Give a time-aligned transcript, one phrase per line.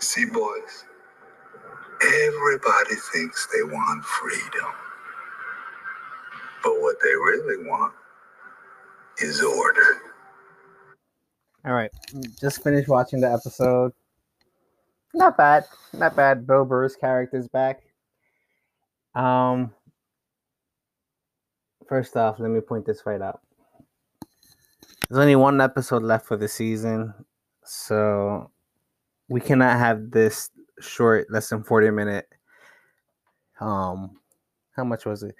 [0.00, 0.84] See, boys,
[2.02, 4.70] everybody thinks they want freedom.
[6.62, 7.92] But what they really want
[9.18, 10.00] is order.
[11.66, 11.90] All right,
[12.40, 13.92] just finished watching the episode.
[15.12, 16.46] Not bad, not bad.
[16.46, 17.82] Bill Burr's character's back.
[19.14, 19.74] Um,
[21.86, 23.40] first off, let me point this right out.
[25.08, 27.12] There's only one episode left for the season,
[27.64, 28.50] so
[29.30, 32.28] we cannot have this short, less than 40 minute.
[33.60, 34.18] Um,
[34.74, 35.36] how much was it?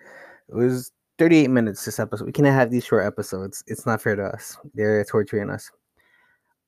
[0.49, 2.25] It was 38 minutes this episode.
[2.25, 3.65] We cannot have these short episodes.
[3.67, 4.57] It's not fair to us.
[4.75, 5.71] They're torturing us.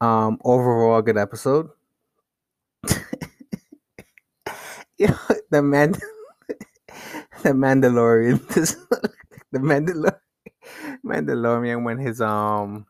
[0.01, 1.71] Um, overall, good episode.
[4.99, 5.17] you know,
[5.51, 5.93] the man,
[7.45, 8.45] the Mandalorian,
[9.53, 10.19] the Mandalorian,
[11.07, 12.87] Mandalorian when his um,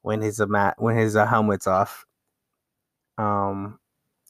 [0.00, 2.06] when his uh, when his uh, helmet's off.
[3.18, 3.78] Um,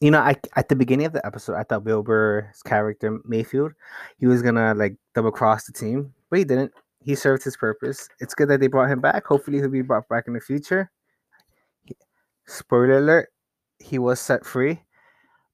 [0.01, 3.73] you know, I at the beginning of the episode, I thought Bill Burr's character Mayfield,
[4.17, 6.71] he was gonna like double cross the team, but he didn't.
[7.01, 8.09] He served his purpose.
[8.19, 9.25] It's good that they brought him back.
[9.25, 10.91] Hopefully, he'll be brought back in the future.
[12.47, 13.29] Spoiler alert:
[13.79, 14.81] he was set free,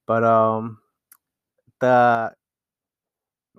[0.07, 0.79] but um,
[1.81, 2.31] the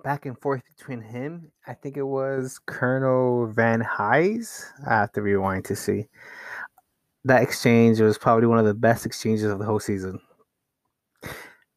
[0.03, 4.65] back and forth between him, I think it was Colonel Van Hise.
[4.87, 6.07] I have to rewind to see
[7.27, 10.19] that exchange was probably one of the best exchanges of the whole season.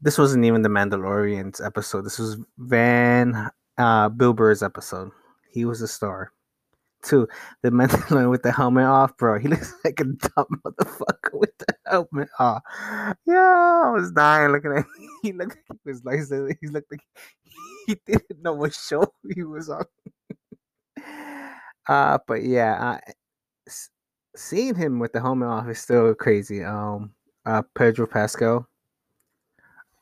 [0.01, 2.03] This wasn't even the Mandalorian's episode.
[2.03, 5.11] This was Van uh, Bill Burr's episode.
[5.51, 6.33] He was a star.
[7.03, 7.27] Two,
[7.63, 9.39] the Mandalorian with the helmet off, bro.
[9.39, 12.63] He looks like a dumb motherfucker with the helmet off.
[13.27, 14.79] Yeah, I was dying looking at.
[14.79, 14.87] Him.
[15.23, 17.03] He looked like he was like he looked like
[17.87, 19.85] he didn't know what show he was on.
[21.87, 23.13] uh, but yeah, uh,
[24.37, 26.65] seeing him with the helmet off is still crazy.
[26.65, 27.13] Um,
[27.47, 28.67] uh, Pedro Pascal.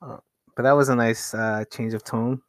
[0.02, 0.18] Uh,
[0.56, 2.42] but that was a nice uh, change of tone.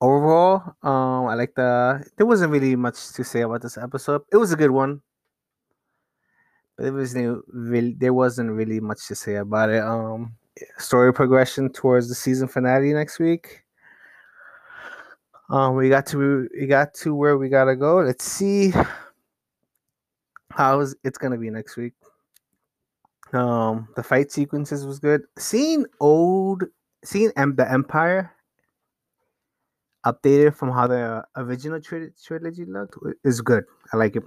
[0.00, 2.04] Overall, um, I like the.
[2.16, 4.22] There wasn't really much to say about this episode.
[4.30, 5.02] It was a good one,
[6.76, 7.14] but it was
[7.48, 9.82] really there wasn't really much to say about it.
[9.82, 10.34] Um,
[10.78, 13.64] story progression towards the season finale next week.
[15.50, 17.96] Um, we got to we got to where we gotta go.
[17.96, 18.72] Let's see
[20.52, 21.94] how it's gonna be next week.
[23.32, 25.22] Um, the fight sequences was good.
[25.38, 26.64] Seeing old,
[27.04, 28.32] seeing M- the Empire
[30.06, 33.64] updated from how the original tri- trilogy looked is good.
[33.92, 34.22] I like it.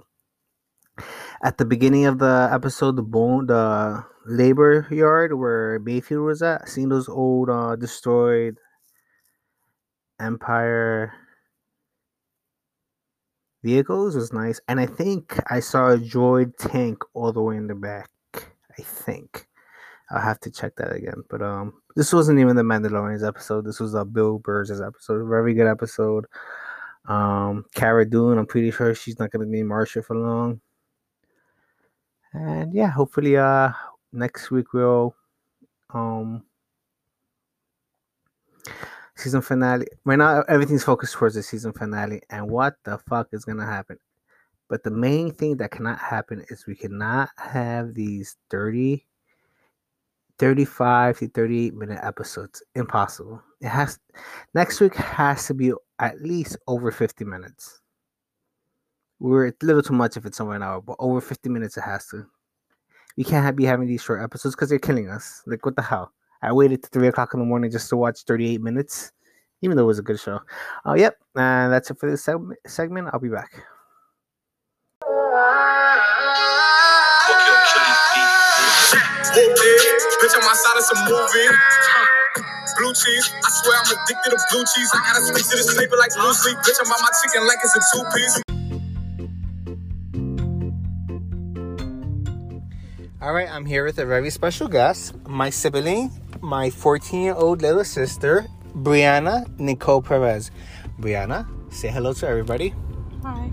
[1.42, 6.68] At the beginning of the episode, the bone, the labor yard where Mayfield was at,
[6.68, 8.58] seeing those old uh, destroyed
[10.20, 11.12] Empire
[13.62, 14.60] vehicles was nice.
[14.68, 18.10] And I think I saw a droid tank all the way in the back.
[18.34, 19.46] I think.
[20.10, 21.24] I'll have to check that again.
[21.28, 23.64] But um this wasn't even the Mandalorian's episode.
[23.64, 25.26] This was a Bill Burr's episode.
[25.28, 26.26] Very good episode.
[27.06, 30.60] Um Cara Dune, I'm pretty sure she's not gonna be marshal for long.
[32.32, 33.72] And yeah, hopefully uh
[34.12, 35.14] next week we'll
[35.94, 36.44] um
[39.16, 39.86] season finale.
[40.04, 43.98] Right now, everything's focused towards the season finale and what the fuck is gonna happen.
[44.68, 49.06] But the main thing that cannot happen is we cannot have these 30,
[50.38, 52.62] 35 to 38 minute episodes.
[52.74, 53.42] Impossible.
[53.60, 53.98] It has
[54.54, 57.80] next week has to be at least over 50 minutes.
[59.20, 61.82] We're a little too much if it's somewhere an hour, but over 50 minutes it
[61.82, 62.26] has to.
[63.16, 65.42] We can't have, be having these short episodes because they're killing us.
[65.46, 66.12] Like what the hell?
[66.42, 69.12] I waited to three o'clock in the morning just to watch 38 minutes,
[69.62, 70.40] even though it was a good show.
[70.84, 71.16] Oh, uh, yep.
[71.36, 73.08] And that's it for this seg- segment.
[73.12, 73.52] I'll be back.
[80.22, 81.48] Bitch, I'm outside of some movie.
[82.78, 84.90] Blue cheese, I swear I'm addicted to blue cheese.
[84.94, 86.56] I gotta stick to this paper like blue sleep.
[86.58, 88.42] Bitch, I'm on my chicken like it's a two piece.
[93.20, 96.10] All right, I'm here with a very special guest, my sibling,
[96.42, 100.50] my 14 year old little sister, Brianna Nicole Perez.
[101.00, 102.74] Brianna, say hello to everybody.
[103.22, 103.50] Hi.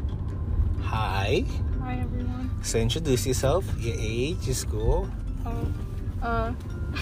[0.81, 1.45] Hi.
[1.81, 2.50] Hi, everyone.
[2.63, 5.07] So introduce yourself, your age, your school.
[5.45, 5.74] Oh,
[6.24, 6.51] uh,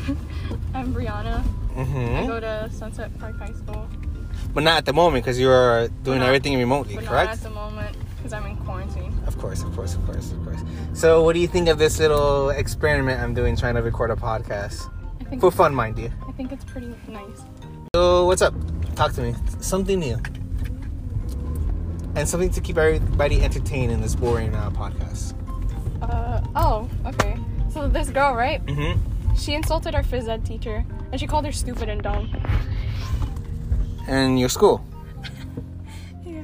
[0.74, 1.42] I'm Brianna.
[1.74, 2.16] Mm-hmm.
[2.16, 3.88] I go to Sunset Park High School.
[4.54, 7.28] But not at the moment because you're doing not, everything remotely, but correct?
[7.28, 9.14] Not at the moment because I'm in quarantine.
[9.26, 10.60] Of course, of course, of course, of course.
[10.94, 14.16] So, what do you think of this little experiment I'm doing, trying to record a
[14.16, 14.90] podcast
[15.40, 16.12] for fun, mind you?
[16.28, 17.42] I think it's pretty nice.
[17.96, 18.54] So, what's up?
[18.96, 19.36] Talk to me.
[19.60, 20.20] Something new,
[22.16, 25.34] and something to keep everybody entertained in this boring uh, podcast.
[26.02, 27.38] Uh oh, okay.
[27.74, 28.66] So this girl, right?
[28.66, 29.36] Mm-hmm.
[29.36, 32.30] She insulted our phys ed teacher, and she called her stupid and dumb.
[34.08, 34.84] in your school.
[36.26, 36.44] Yeah.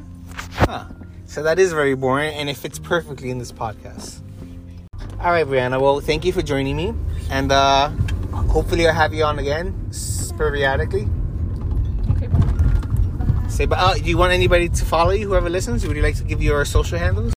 [0.54, 0.86] Huh.
[1.26, 4.22] So that is very boring, and it fits perfectly in this podcast.
[5.20, 5.82] All right, Brianna.
[5.82, 6.94] Well, thank you for joining me,
[7.30, 7.90] and uh,
[8.34, 9.90] hopefully I'll have you on again
[10.38, 11.08] periodically.
[12.12, 13.48] Okay, bye.
[13.48, 15.28] Say, but uh, do you want anybody to follow you?
[15.28, 17.34] Whoever listens, would you like to give your social handles?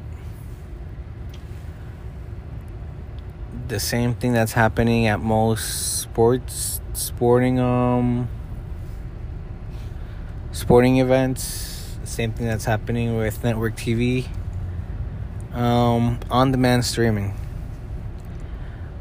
[3.66, 8.28] The same thing that's happening at most sports, sporting um,
[10.52, 11.69] sporting events.
[12.20, 14.26] Same thing that's happening with network TV.
[15.55, 17.32] Um, on-demand streaming.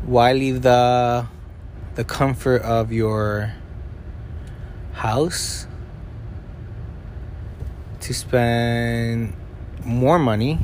[0.05, 1.27] Why leave the
[1.95, 3.51] the comfort of your
[4.93, 5.67] house
[7.99, 9.33] to spend
[9.83, 10.59] more money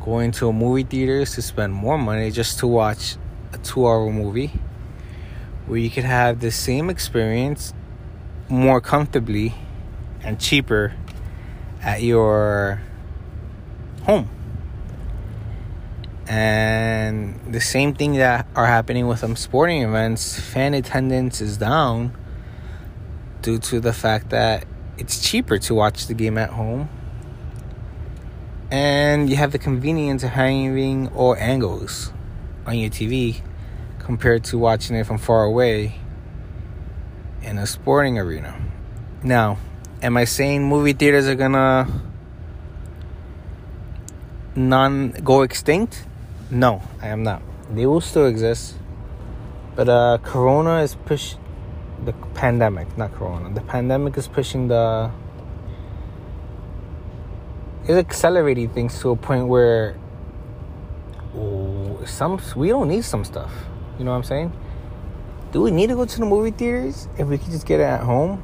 [0.00, 3.16] going to a movie theaters to spend more money just to watch
[3.52, 4.52] a two hour movie
[5.66, 7.74] where you could have the same experience
[8.48, 9.52] more comfortably
[10.22, 10.94] and cheaper
[11.82, 12.82] at your
[14.02, 14.28] home
[16.26, 22.16] and the same thing that are happening with some sporting events fan attendance is down
[23.42, 24.64] due to the fact that
[24.98, 26.88] it's cheaper to watch the game at home
[28.70, 32.12] and you have the convenience of having all angles
[32.66, 33.40] on your TV
[33.98, 35.98] compared to watching it from far away
[37.42, 38.56] in a sporting arena.
[39.22, 39.58] Now,
[40.02, 41.86] am I saying movie theaters are gonna
[44.56, 46.04] non go extinct?
[46.50, 47.42] No, I am not.
[47.70, 48.74] They will still exist,
[49.76, 51.36] but uh, Corona is push
[52.04, 53.52] the pandemic, not Corona.
[53.54, 55.10] The pandemic is pushing the
[57.86, 59.96] is accelerating things to a point where
[61.36, 63.52] oh, some we don't need some stuff.
[63.98, 64.52] You know what I'm saying?
[65.52, 67.84] Do we need to go to the movie theaters if we could just get it
[67.84, 68.42] at home?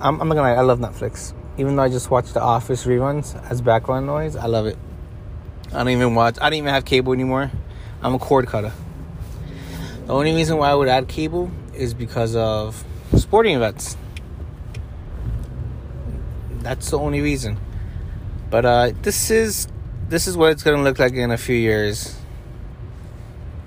[0.00, 1.32] I'm, I'm not gonna lie, I love Netflix.
[1.58, 4.76] Even though I just watch The Office reruns as background noise, I love it.
[5.68, 6.36] I don't even watch.
[6.40, 7.50] I don't even have cable anymore.
[8.02, 8.72] I'm a cord cutter.
[10.06, 12.84] The only reason why I would add cable is because of
[13.16, 13.96] sporting events.
[16.58, 17.58] That's the only reason.
[18.50, 19.68] But uh, this is
[20.08, 22.18] this is what it's gonna look like in a few years.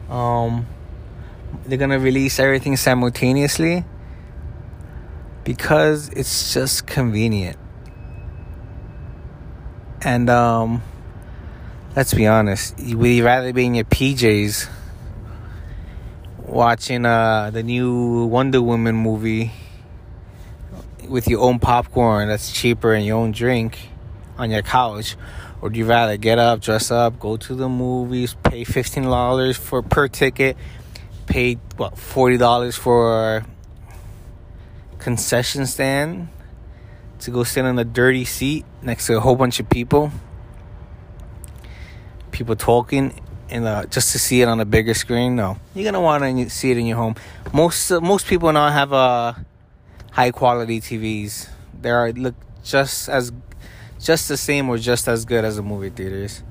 [0.10, 0.68] Um,
[1.66, 3.86] they're gonna release everything simultaneously
[5.46, 7.58] because it's just convenient.
[10.02, 10.84] And um,
[11.96, 14.68] let's be honest, would you rather be in your PJs
[16.40, 19.52] watching uh, the new Wonder Woman movie
[21.08, 23.90] with your own popcorn that's cheaper and your own drink
[24.38, 25.16] on your couch?
[25.62, 29.58] Or do you rather get up, dress up, go to the movies, pay fifteen dollars
[29.58, 30.58] for per ticket,
[31.28, 33.46] pay what forty dollars for
[35.06, 36.28] concession stand
[37.20, 40.12] to go sit on a dirty seat next to a whole bunch of people,
[42.32, 43.14] people talking,
[43.48, 45.36] and uh, just to see it on a bigger screen?
[45.36, 47.14] No, you're gonna want to see it in your home.
[47.54, 49.34] Most uh, most people now have uh,
[50.12, 51.50] high quality TVs.
[51.80, 52.34] They are look
[52.64, 53.32] just as
[54.02, 56.42] just the same or just as good as the movie theaters.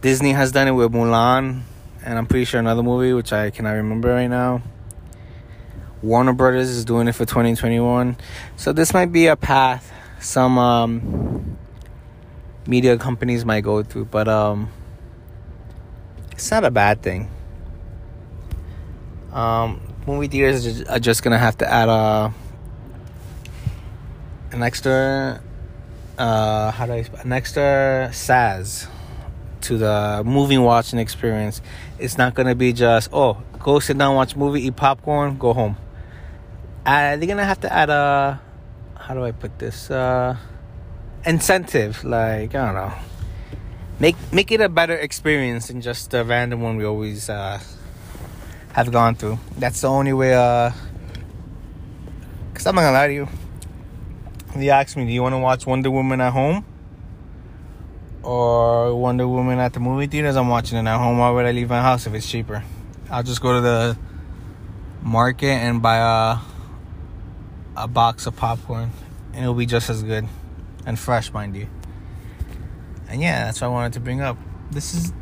[0.00, 1.60] Disney has done it with Mulan,
[2.02, 4.62] and I'm pretty sure another movie which I cannot remember right now.
[6.06, 8.16] Warner Brothers is doing it for 2021,
[8.56, 11.58] so this might be a path some um,
[12.64, 14.70] media companies might go through, but um,
[16.30, 17.28] it's not a bad thing.
[19.32, 22.32] Um, movie theaters are just, gonna have to add a
[24.52, 25.42] an extra
[26.18, 28.86] uh, how do I an extra SAS
[29.62, 31.60] to the movie watching experience.
[31.98, 35.76] It's not gonna be just oh go sit down watch movie eat popcorn go home.
[36.86, 38.40] Uh, they're gonna have to add a
[38.94, 40.36] how do I put this uh,
[41.24, 42.92] incentive like I don't know
[43.98, 47.58] make make it a better experience than just the random one we always uh,
[48.72, 49.38] have gone through.
[49.58, 50.34] That's the only way.
[50.34, 50.70] Uh,
[52.54, 53.28] Cause I'm not gonna lie to you.
[54.54, 56.64] They asked me, "Do you want to watch Wonder Woman at home
[58.22, 61.18] or Wonder Woman at the movie theaters?" I'm watching it at home.
[61.18, 62.62] Why would I leave my house if it's cheaper?
[63.10, 63.98] I'll just go to the
[65.02, 66.55] market and buy a
[67.76, 68.90] a box of popcorn,
[69.32, 70.26] and it'll be just as good
[70.86, 71.68] and fresh, mind you.
[73.08, 74.36] And yeah, that's what I wanted to bring up.
[74.70, 75.12] This is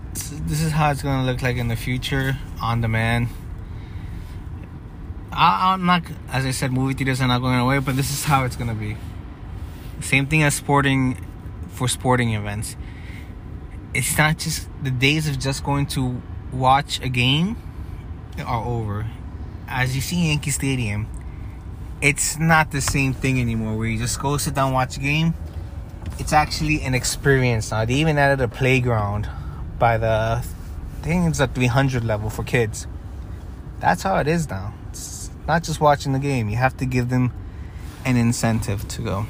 [0.47, 3.29] this is how it's gonna look like in the future on demand.
[5.33, 8.25] I, I'm not, as I said, movie theaters are not going away, but this is
[8.25, 8.97] how it's gonna be.
[10.01, 11.25] Same thing as sporting,
[11.69, 12.77] for sporting events.
[13.93, 16.21] It's not just the days of just going to
[16.53, 17.57] watch a game
[18.45, 19.07] are over.
[19.69, 21.09] As you see Yankee Stadium,
[22.05, 23.79] it's not the same thing anymore.
[23.79, 25.33] Where you just go sit down watch a game.
[26.19, 27.87] It's actually an experience now.
[27.87, 29.27] They even added a playground
[29.79, 32.87] by the I think it's at 300 level for kids.
[33.81, 34.75] That's how it is now.
[34.91, 36.51] It's not just watching the game.
[36.51, 37.33] You have to give them
[38.05, 39.27] an incentive to go.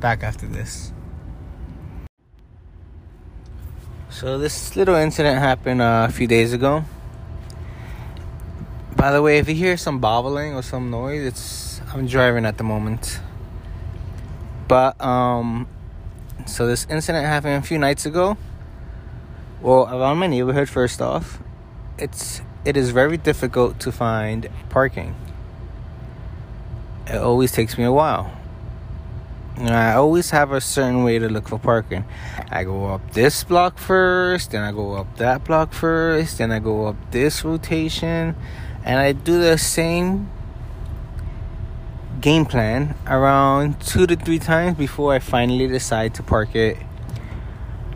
[0.00, 0.92] Back after this.
[4.08, 6.84] So this little incident happened uh, a few days ago.
[8.96, 12.56] By the way, if you hear some bobbling or some noise, it's I'm driving at
[12.56, 13.20] the moment.
[14.66, 15.68] But um
[16.46, 18.38] so this incident happened a few nights ago.
[19.60, 21.40] Well, around my neighborhood first off,
[21.98, 25.14] it's it is very difficult to find parking.
[27.06, 28.32] It always takes me a while.
[29.56, 32.06] And I always have a certain way to look for parking.
[32.50, 36.58] I go up this block first, then I go up that block first, then I
[36.58, 38.34] go up this rotation,
[38.82, 40.30] and I do the same
[42.22, 46.78] game plan around two to three times before I finally decide to park it.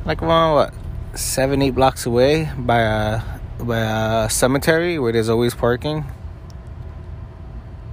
[0.05, 0.75] Like around what
[1.15, 3.23] seven, eight blocks away by a
[3.61, 6.05] by a cemetery where there's always parking.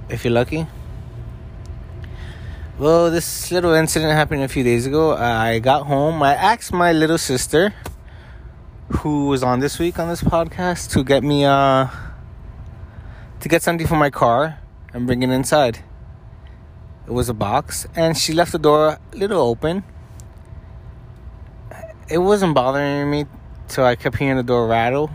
[0.08, 0.66] If you're lucky.
[2.78, 5.14] Well, this little incident happened a few days ago.
[5.14, 6.20] I got home.
[6.20, 7.72] I asked my little sister,
[8.98, 11.86] who was on this week on this podcast, to get me uh
[13.38, 14.58] to get something for my car
[14.92, 15.84] and bring it inside.
[17.06, 19.84] It was a box, and she left the door a little open.
[22.08, 23.26] It wasn't bothering me
[23.68, 25.10] till I kept hearing the door rattle.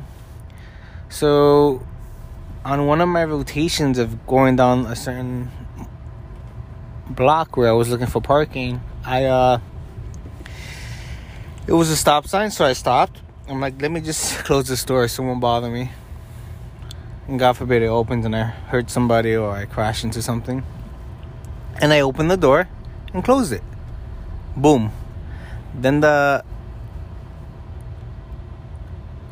[1.09, 1.81] So,
[2.63, 5.49] on one of my rotations of going down a certain
[7.09, 9.59] block where I was looking for parking, I uh
[11.65, 13.19] it was a stop sign, so I stopped.
[13.47, 15.91] I'm like, let me just close this door so it won't bother me.
[17.27, 20.63] And God forbid it opens and I hurt somebody or I crash into something.
[21.81, 22.67] And I opened the door
[23.13, 23.63] and closed it.
[24.55, 24.91] Boom.
[25.73, 26.43] Then the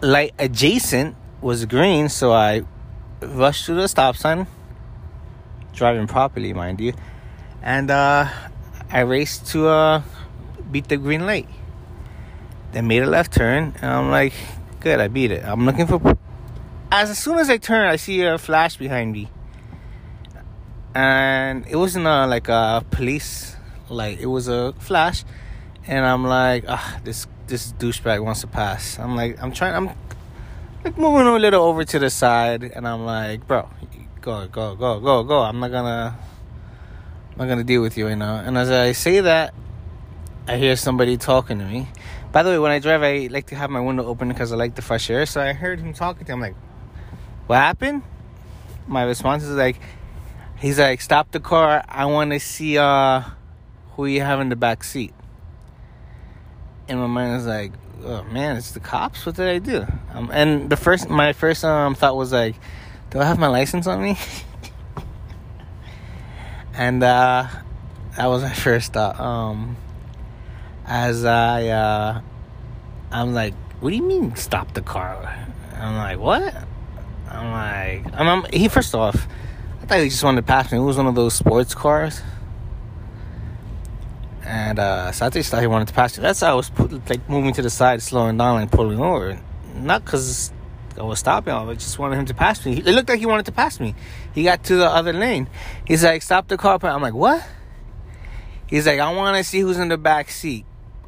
[0.01, 2.63] light adjacent was green, so I
[3.22, 4.48] rushed to the stop sign,
[5.74, 6.94] driving properly, mind you,
[7.62, 8.30] and uh,
[8.89, 10.01] I raced to uh,
[10.72, 11.48] beat the green light.
[12.72, 14.34] Then made a left turn, and I'm like,
[14.80, 15.44] good, I beat it.
[15.44, 16.18] I'm looking for.
[16.92, 19.30] As soon as I turn, I see a flash behind me,
[20.98, 23.56] and it wasn't a, like a police
[23.88, 24.20] light.
[24.20, 25.24] It was a flash,
[25.86, 28.98] and I'm like, ah, this this douchebag wants to pass.
[28.98, 29.86] I'm like, I'm trying, I'm
[30.84, 33.70] like moving a little over to the side, and I'm like, bro,
[34.22, 35.42] go, go, go, go, go.
[35.42, 36.18] I'm not gonna,
[37.32, 38.34] I'm not gonna deal with you, you know.
[38.34, 39.54] And as I say that,
[40.48, 41.89] I hear somebody talking to me.
[42.32, 44.56] By the way, when I drive, I like to have my window open because I
[44.56, 45.27] like the fresh air.
[45.27, 46.42] So I heard him talking to him.
[46.42, 46.56] I'm like,
[47.46, 48.01] what happened?
[48.88, 49.80] My response is like,
[50.60, 51.84] he's like, stop the car.
[51.88, 53.24] I want to see uh
[53.96, 55.14] who you have in the back seat.
[56.88, 57.74] And my mind was like,
[58.04, 59.26] oh man, it's the cops.
[59.26, 59.86] What did I do?
[60.14, 62.56] Um, and the first, my first um thought was like,
[63.10, 64.18] do I have my license on me?
[66.74, 67.48] and uh,
[68.16, 69.20] that was my first thought.
[69.20, 69.78] Um,
[70.86, 72.22] as I, uh,
[73.12, 75.36] I'm like, what do you mean stop the car?
[75.76, 76.56] I'm like, what?
[77.30, 79.28] I'm like, I'm, I'm he first off,
[79.88, 80.77] thought he just wanted to pass me.
[80.77, 82.22] It was one of those sports cars.
[84.44, 86.22] And uh, so I just thought he wanted to pass me.
[86.22, 89.39] That's how I was put, like moving to the side, slowing down, and pulling over.
[89.75, 90.51] Not because
[90.98, 92.77] I was stopping, I just wanted him to pass me.
[92.77, 93.96] It looked like he wanted to pass me.
[94.34, 95.50] He got to the other lane.
[95.86, 96.79] He's like, stop the car.
[96.84, 97.46] I'm like, what?
[98.67, 100.65] He's like, I want to see who's in the back seat.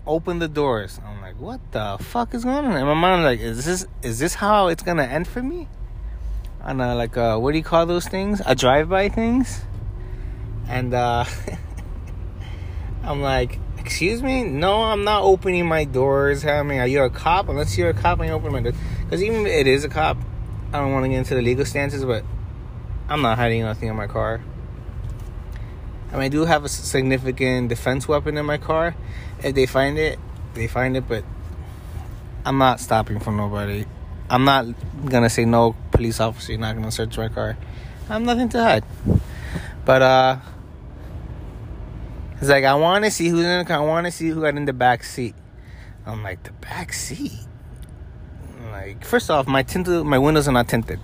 [0.09, 1.00] open the doors.
[1.05, 2.75] I'm like, what the fuck is going on?
[2.75, 5.67] And my mom like, is this is this how it's gonna end for me?
[6.62, 8.42] On a like uh what do you call those things?
[8.46, 9.62] A drive by things?
[10.68, 11.25] And uh
[13.04, 14.44] I'm like, excuse me?
[14.44, 16.46] No, I'm not opening my doors.
[16.46, 17.50] I mean, are you a cop?
[17.50, 18.75] Unless you're a cop, I open my doors.
[19.04, 20.18] Because even if it is a cop,
[20.72, 22.24] I don't want to get into the legal stances, but
[23.08, 24.42] I'm not hiding nothing in my car.
[26.12, 28.96] I mean, I do have a significant defense weapon in my car.
[29.44, 30.20] If they find it,
[30.54, 31.24] they find it, but
[32.46, 33.86] I'm not stopping for nobody.
[34.30, 34.68] I'm not
[35.06, 37.58] gonna say no, police officer, you're not gonna search my car.
[38.10, 38.86] I have nothing to hide.
[39.84, 40.38] But uh
[42.39, 44.63] it's like I wanna see who's in the car, I wanna see who got in
[44.63, 45.36] the back seat.
[46.06, 47.34] I'm like, the back seat?
[48.72, 51.01] Like, first off, my tinted my windows are not tinted.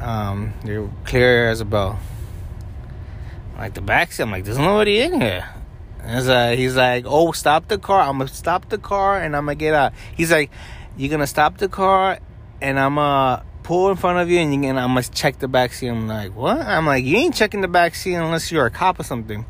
[0.00, 1.98] Um, they're clear as a bell.
[3.56, 5.48] Like the back seat, I'm like, there's nobody in here.
[6.04, 8.02] Uh, he's like, oh, stop the car.
[8.02, 9.94] I'm gonna stop the car and I'm gonna get out.
[10.14, 10.50] He's like,
[10.98, 12.18] you're gonna stop the car
[12.60, 15.48] and I'm gonna pull in front of you and, you, and I must check the
[15.48, 15.88] back seat.
[15.88, 16.60] I'm like, what?
[16.60, 19.44] I'm like, you ain't checking the back seat unless you're a cop or something.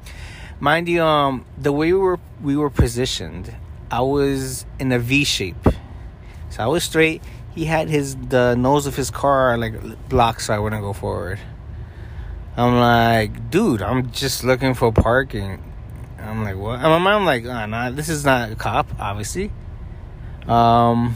[0.58, 3.54] Mind you, um, the way we were we were positioned,
[3.90, 5.68] I was in a V shape,
[6.48, 7.22] so I was straight.
[7.54, 9.74] He had his the nose of his car like
[10.08, 11.38] blocked, so I wouldn't go forward.
[12.56, 15.62] I'm like, dude, I'm just looking for parking.
[16.18, 16.80] I'm like, what?
[16.80, 19.52] And my mom like, oh, nah, this is not a cop, obviously.
[20.48, 21.14] Um,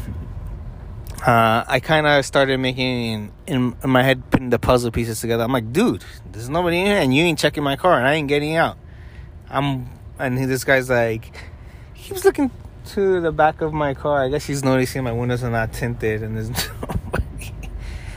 [1.26, 5.44] uh, I kind of started making in, in my head putting the puzzle pieces together.
[5.44, 8.14] I'm like, dude, there's nobody in here, and you ain't checking my car, and I
[8.14, 8.78] ain't getting out.
[9.50, 11.36] I'm, and this guy's like,
[11.92, 12.50] he keeps looking
[12.86, 14.24] to the back of my car.
[14.24, 16.48] I guess he's noticing my windows are not tinted, and there's
[16.80, 17.52] nobody.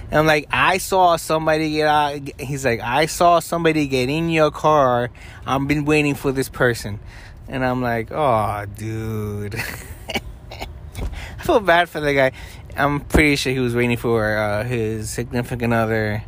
[0.09, 2.39] And I'm like, I saw somebody get out.
[2.39, 5.09] He's like, I saw somebody get in your car.
[5.45, 6.99] I've been waiting for this person.
[7.47, 9.55] And I'm like, oh, dude.
[11.43, 12.31] I feel bad for the guy.
[12.77, 16.23] I'm pretty sure he was waiting for uh, his significant other.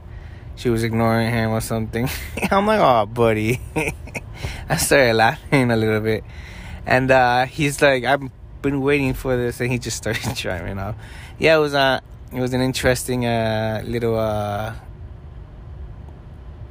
[0.58, 2.10] She was ignoring him or something.
[2.52, 3.62] I'm like, oh, buddy.
[4.70, 6.26] I started laughing a little bit.
[6.86, 8.30] And uh, he's like, I've
[8.62, 9.62] been waiting for this.
[9.62, 10.96] And he just started driving off.
[11.40, 12.02] Yeah, it was, uh,
[12.34, 14.74] it was an interesting uh, little uh,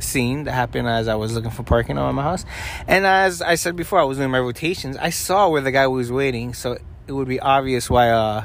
[0.00, 2.44] scene that happened as I was looking for parking on my house.
[2.86, 4.98] And as I said before, I was doing my rotations.
[4.98, 6.76] I saw where the guy was waiting, so
[7.06, 8.44] it would be obvious why uh,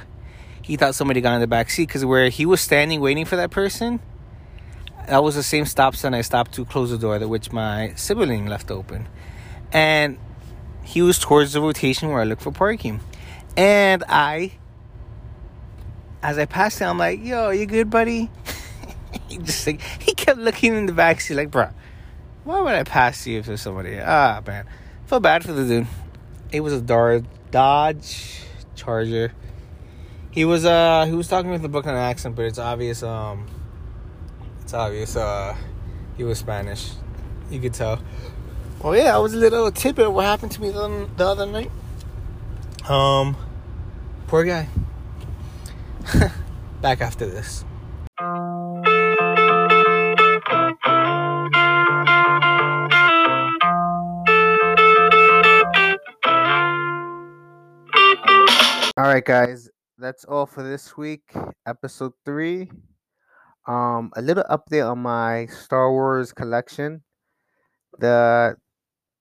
[0.61, 1.87] he thought somebody got in the back seat.
[1.87, 3.99] Because where he was standing waiting for that person,
[5.07, 8.45] that was the same stop sign I stopped to close the door, which my sibling
[8.45, 9.07] left open.
[9.71, 10.17] And
[10.83, 12.99] he was towards the rotation where I look for parking.
[13.55, 14.53] And I
[16.21, 18.29] as I passed him, I'm like, "Yo, you good, buddy?"
[19.29, 21.69] he just like he kept looking in the back seat, like, "Bro,
[22.43, 24.65] why would I pass you if there's somebody?" Ah, man,
[25.05, 25.87] feel bad for the dude.
[26.51, 28.43] It was a Dodge
[28.79, 29.33] Charger.
[30.31, 33.47] He was uh he was talking with a Brooklyn accent, but it's obvious um
[34.61, 35.55] it's obvious uh
[36.17, 36.91] he was Spanish.
[37.49, 38.01] You could tell.
[38.81, 41.45] Well, yeah, I was a little tidbit of what happened to me the, the other
[41.45, 41.71] night.
[42.87, 43.35] Um,
[44.27, 44.69] poor guy.
[46.81, 47.65] Back after this.
[59.19, 61.33] Right, guys, that's all for this week,
[61.67, 62.71] episode three.
[63.67, 67.03] Um, a little update on my Star Wars collection.
[67.99, 68.55] The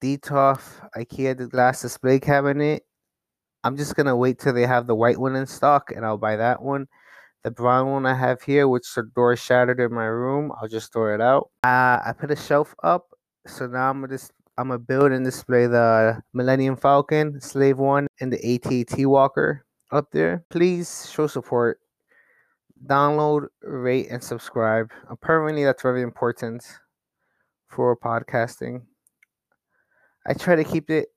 [0.00, 0.61] Detolf
[0.96, 2.84] IKEA glass display cabinet.
[3.64, 6.37] I'm just gonna wait till they have the white one in stock, and I'll buy
[6.37, 6.87] that one.
[7.42, 10.92] The brown one I have here, which the door shattered in my room, I'll just
[10.92, 11.50] throw it out.
[11.64, 13.06] Uh, I put a shelf up,
[13.48, 18.06] so now I'm gonna just I'm gonna build and display the Millennium Falcon, Slave One,
[18.20, 20.44] and the AT-AT Walker up there.
[20.51, 21.81] Please show support.
[22.87, 24.90] Download, rate, and subscribe.
[25.11, 26.64] Apparently, that's very important
[27.68, 28.83] for podcasting.
[30.27, 31.09] I try to keep it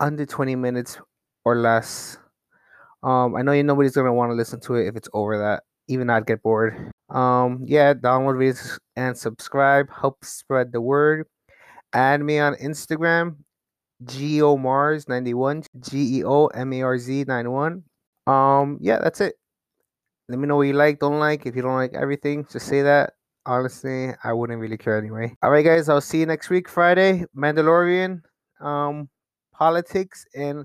[0.00, 0.98] under 20 minutes
[1.44, 2.18] or less.
[3.02, 5.62] Um, I know you nobody's gonna want to listen to it if it's over that.
[5.88, 6.90] Even I'd get bored.
[7.10, 8.56] Um, yeah, download, rate,
[8.96, 9.88] and subscribe.
[9.90, 11.26] Help spread the word.
[11.92, 13.36] Add me on Instagram,
[14.04, 17.82] geomarz91, G E O M A R Z 91.
[18.26, 19.34] Um, yeah, that's it.
[20.28, 21.46] Let me know what you like, don't like.
[21.46, 23.12] If you don't like everything, just say that.
[23.46, 25.36] Honestly, I wouldn't really care anyway.
[25.42, 27.26] All right, guys, I'll see you next week, Friday.
[27.36, 28.22] Mandalorian,
[28.60, 29.10] um,
[29.52, 30.64] politics, and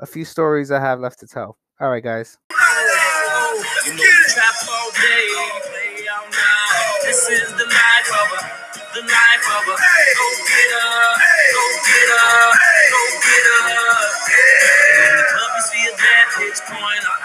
[0.00, 1.56] a few stories I have left to tell.
[1.80, 2.36] All right, guys.
[7.06, 8.42] This is the life of a,
[8.94, 10.55] the life of a
[12.06, 12.54] get up,
[12.90, 14.14] go get up.
[14.30, 15.22] Yeah.
[16.68, 17.15] Point.